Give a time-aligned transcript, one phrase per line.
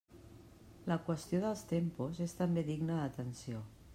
[0.91, 3.63] La qüestió dels tempos és també digna d'atenció.